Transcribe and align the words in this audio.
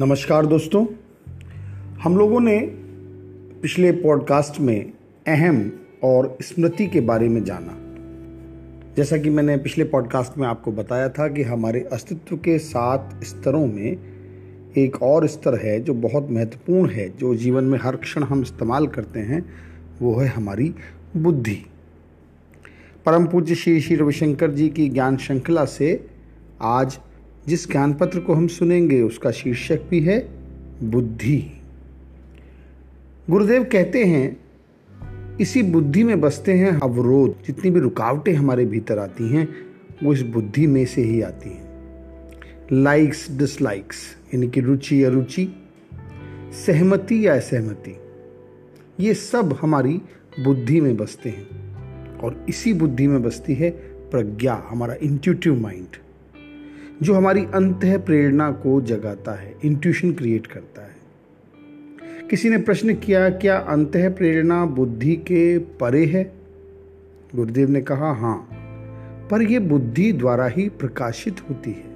नमस्कार 0.00 0.46
दोस्तों। 0.46 0.86
हम 2.02 2.16
लोगों 2.16 2.40
ने 2.40 2.60
पिछले 3.62 3.92
पॉडकास्ट 3.92 4.60
में 4.60 4.92
अहम 5.26 5.72
और 6.02 6.38
स्मृति 6.42 6.86
के 6.86 7.00
बारे 7.00 7.28
में 7.28 7.44
जाना। 7.44 7.76
जैसा 8.96 9.16
कि 9.16 9.30
मैंने 9.30 9.56
पिछले 9.56 9.84
पॉडकास्ट 9.84 10.38
में 10.38 10.48
आपको 10.48 10.72
बताया 10.72 11.08
था 11.08 11.28
कि 11.28 11.42
हमारे 11.42 11.80
अस्तित्व 11.80 12.36
के 12.36 12.58
सात 12.58 13.20
स्तरों 13.24 13.66
में 13.66 13.96
एक 14.78 15.02
और 15.02 15.26
स्तर 15.26 15.66
है 15.66 15.80
जो 15.80 15.94
बहुत 15.94 16.28
महत्वपूर्ण 16.30 16.90
है, 16.90 17.16
जो 17.16 17.34
जीवन 17.34 17.64
में 17.64 17.78
हर 17.82 17.96
क्षण 17.96 18.22
हम 18.22 18.42
इस्तेमाल 18.42 18.86
करते 18.86 19.20
हैं, 19.20 19.44
वो 20.02 20.16
है 20.16 20.28
हमारी 20.28 20.74
बुद्धि। 21.16 21.58
परम 23.06 23.26
पूज्य 23.26 23.54
श्री 23.54 23.80
श्री 23.80 23.96
रविशंकर 23.96 24.50
जी 24.50 24.68
की 24.68 24.88
ज्ञान 24.88 25.16
श्रृंखला 25.16 25.64
से 25.64 26.06
आज 26.60 26.98
जिस 27.48 27.70
ज्ञान 27.70 27.94
पत्र 27.94 28.20
को 28.20 28.34
हम 28.34 28.46
सुनेंगे, 28.46 29.02
उसका 29.02 29.30
शीर्षक 29.30 29.80
भी 29.90 30.00
है 30.00 30.28
बुद्धि। 30.82 31.60
गुरुदेव 33.30 33.64
कहते 33.64 34.04
हैं, 34.04 34.40
इसी 35.40 35.62
बुद्धि 35.62 36.04
में 36.04 36.20
बसते 36.20 36.52
हैं 36.52 36.80
अवरोध। 36.80 37.46
जितनी 37.46 37.70
भी 37.70 37.80
रुकावटें 37.80 38.34
हमारे 38.34 38.64
भीतर 38.64 38.98
आती 38.98 39.28
हैं, 39.28 39.48
वो 40.02 40.12
इस 40.12 40.22
बुद्धि 40.22 40.66
में 40.66 40.86
से 40.86 41.02
ही 41.02 41.22
आती 41.22 41.48
हैं। 41.48 41.68
लाइक्स 42.72 43.30
डिसलाइक्स 43.30 44.16
यानी 44.34 44.48
कि 44.48 44.60
रुचि 44.60 45.02
अरुचि 45.02 45.48
सहमति 46.66 47.26
या 47.26 47.34
असहमति, 47.36 47.96
ये 49.00 49.14
सब 49.14 49.58
हमारी 49.60 50.02
बुद्धि 50.44 50.80
में 50.80 50.96
बसते 50.96 51.28
हैं। 51.30 51.76
और 52.18 52.46
इसी 52.48 52.72
बुद्धि 52.72 53.06
में 53.06 53.22
बसती 53.22 53.54
है 53.54 53.70
प्रज्ञा, 54.10 54.64
हमारा 54.68 54.94
इंट्यूटिव 54.94 55.60
माइंड 55.60 55.96
जो 57.02 57.14
हमारी 57.14 57.44
अंत 57.44 57.80
प्रेरणा 57.84 58.50
को 58.50 58.80
जगाता 58.80 59.32
है 59.32 59.54
इंट्यूशन 59.64 60.12
क्रिएट 60.12 60.46
करता 60.46 60.82
है। 60.82 60.98
किसी 62.30 62.50
ने 62.50 62.58
प्रश्न 62.58 62.94
किया, 62.94 63.30
क्या 63.30 63.56
अंत 63.56 63.92
प्रेरणा 63.96 64.66
बुद्धि 64.66 65.16
के 65.16 65.58
परे 65.58 66.06
है? 66.06 66.32
गुरुदेव 67.34 67.70
ने 67.70 67.80
कहा 67.80 68.12
हाँ 68.12 68.48
पर 69.30 69.42
यह 69.42 69.60
बुद्धि 69.60 70.12
द्वारा 70.12 70.46
ही 70.46 70.68
प्रकाशित 70.68 71.36
होती 71.50 71.70
है। 71.70 71.88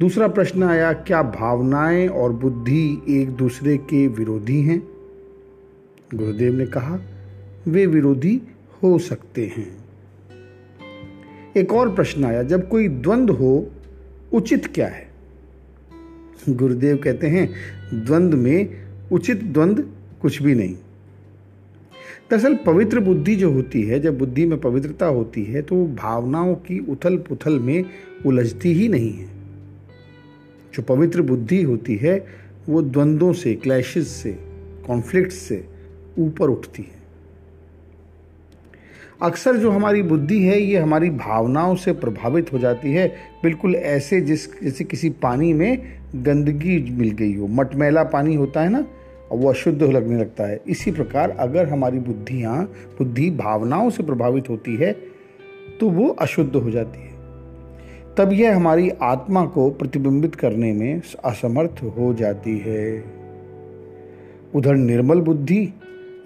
दूसरा 0.00 0.28
प्रश्न 0.28 0.62
आया, 0.62 0.92
क्या 0.92 1.22
भावनाएँ 1.22 2.08
और 2.08 2.32
बुद्धि 2.32 3.02
एक 3.08 3.30
दूसरे 3.30 3.76
के 3.76 4.08
विरोधी 4.08 4.62
हैं? 4.62 4.88
गुरुदेव 6.14 6.54
ने 6.54 6.66
कहा, 6.66 6.98
वे 7.68 7.86
विरोधी 7.86 8.42
हो 8.82 8.98
सकते 8.98 9.46
हैं। 9.46 9.85
एक 11.56 11.72
और 11.72 11.94
प्रश्न 11.94 12.24
आया, 12.24 12.42
जब 12.42 12.68
कोई 12.68 12.88
द्वंद्व 12.88 13.34
हो, 13.34 13.70
उचित 14.32 14.66
क्या 14.66 14.86
है? 14.86 15.08
गुरुदेव 16.48 16.96
कहते 16.96 17.26
हैं 17.26 17.54
द्वंद्व 18.04 18.38
में 18.38 18.68
उचित 19.12 19.44
द्वंद्व 19.44 19.84
कुछ 20.22 20.42
भी 20.42 20.54
नहीं। 20.54 20.74
दरअसल 22.30 22.54
पवित्र 22.54 23.00
बुद्धि 23.00 23.36
जो 23.36 23.50
होती 23.50 23.82
है, 23.82 24.00
जब 24.00 24.18
बुद्धि 24.18 24.46
में 24.46 24.60
पवित्रता 24.60 25.06
होती 25.06 25.44
है 25.44 25.62
तो 25.62 25.86
भावनाओं 25.86 26.54
की 26.54 26.78
उथल 26.78 27.16
पुथल 27.16 27.58
में 27.58 27.84
उलझती 28.26 28.72
ही 28.72 28.88
नहीं 28.88 29.12
है। 29.12 29.28
जो 30.74 30.82
पवित्र 30.82 31.22
बुद्धि 31.22 31.62
होती 31.62 31.96
है, 31.96 32.26
वो 32.68 32.82
द्वंद्वों 32.82 33.32
से, 33.32 33.54
क्लैशेस 33.54 34.08
से 34.08 34.38
कॉन्फ्लिक्ट 34.86 35.32
से 35.32 35.64
ऊपर 36.18 36.48
उठती 36.48 36.82
है। 36.82 37.05
अक्सर 39.20 39.56
जो 39.56 39.70
हमारी 39.70 40.02
बुद्धि 40.02 40.42
है, 40.42 40.60
ये 40.60 40.78
हमारी 40.78 41.08
भावनाओं 41.10 41.74
से 41.74 41.92
प्रभावित 41.92 42.52
हो 42.52 42.58
जाती 42.58 42.92
है। 42.92 43.06
बिल्कुल 43.42 43.74
ऐसे 43.74 44.20
जिस, 44.20 44.48
जैसे 44.62 44.84
किसी 44.84 45.10
पानी 45.10 45.52
में 45.52 45.78
गंदगी 46.16 46.78
मिल 46.90 47.10
गई 47.10 47.34
हो, 47.34 47.46
मटमैला 47.46 48.02
पानी 48.04 48.34
होता 48.34 48.62
है 48.62 48.68
ना 48.68 48.84
और 49.30 49.38
वो 49.38 49.48
अशुद्ध 49.50 49.82
लगने 49.82 50.20
लगता 50.20 50.44
है। 50.44 50.60
इसी 50.68 50.90
प्रकार 50.90 51.30
अगर 51.30 51.68
हमारी 51.68 51.98
बुद्धियाँ, 51.98 52.62
बुद्धि 52.98 53.30
भावनाओं 53.30 53.90
से 53.90 54.02
प्रभावित 54.02 54.50
होती 54.50 54.76
है 54.76 54.92
तो 55.80 55.88
वो 55.88 56.08
अशुद्ध 56.10 56.54
हो 56.56 56.70
जाती 56.70 57.00
है। 57.00 57.14
तब 58.16 58.32
यह 58.32 58.56
हमारी 58.56 58.90
आत्मा 59.02 59.44
को 59.46 59.68
प्रतिबिंबित 59.70 60.34
करने 60.34 60.72
में 60.72 61.00
असमर्थ 61.24 61.82
हो 61.98 62.12
जाती 62.14 62.58
है। 62.58 63.04
उधर 64.54 64.74
निर्मल 64.74 65.20
बुद्धि 65.20 65.68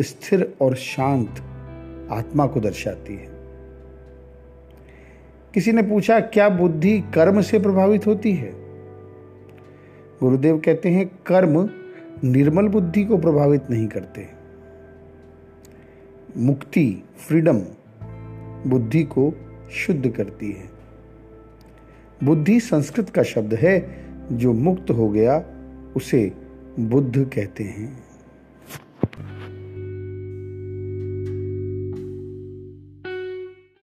स्थिर 0.00 0.52
और 0.60 0.74
शांत 0.74 1.42
आत्मा 2.10 2.46
को 2.46 2.60
दर्शाती 2.60 3.14
है। 3.14 3.28
किसी 5.54 5.72
ने 5.72 5.82
पूछा, 5.82 6.20
क्या 6.20 6.48
बुद्धि 6.48 7.00
कर्म 7.00 7.40
से 7.40 7.58
प्रभावित 7.58 8.06
होती 8.06 8.32
है? 8.32 8.52
गुरुदेव 10.20 10.58
कहते 10.58 10.88
हैं, 10.88 11.06
कर्म 11.26 11.70
निर्मल 12.24 12.68
बुद्धि 12.68 13.04
को 13.04 13.18
प्रभावित 13.18 13.70
नहीं 13.70 13.88
करते। 13.88 14.26
मुक्ति, 16.36 17.04
फ्रीडम 17.28 17.60
बुद्धि 18.66 19.02
को 19.02 19.34
शुद्ध 19.70 20.10
करती 20.10 20.52
है। 20.52 20.70
बुद्धि 22.24 22.60
संस्कृत 22.60 23.10
का 23.10 23.22
शब्द 23.22 23.54
है, 23.54 24.04
जो 24.32 24.52
मुक्त 24.52 24.90
हो 24.90 25.08
गया, 25.08 25.44
उसे 25.96 26.32
बुद्ध 26.80 27.30
कहते 27.34 27.64
हैं। 27.64 28.07